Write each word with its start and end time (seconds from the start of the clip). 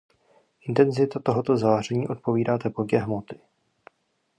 Intenzita 0.61 1.19
tohoto 1.19 1.57
záření 1.57 2.07
odpovídá 2.07 2.57
teplotě 2.57 2.97
hmoty. 2.97 3.39